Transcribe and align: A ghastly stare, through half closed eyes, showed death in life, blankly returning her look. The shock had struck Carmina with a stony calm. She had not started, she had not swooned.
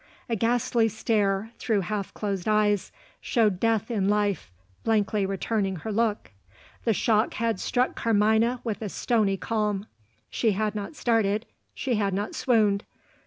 A 0.27 0.35
ghastly 0.35 0.87
stare, 0.89 1.51
through 1.59 1.81
half 1.81 2.11
closed 2.15 2.47
eyes, 2.47 2.91
showed 3.21 3.59
death 3.59 3.91
in 3.91 4.09
life, 4.09 4.49
blankly 4.83 5.27
returning 5.27 5.75
her 5.75 5.91
look. 5.91 6.31
The 6.85 6.91
shock 6.93 7.35
had 7.35 7.59
struck 7.59 7.93
Carmina 7.93 8.61
with 8.63 8.81
a 8.81 8.89
stony 8.89 9.37
calm. 9.37 9.85
She 10.31 10.53
had 10.53 10.73
not 10.73 10.95
started, 10.95 11.45
she 11.75 11.97
had 11.97 12.15
not 12.15 12.33
swooned. 12.33 12.83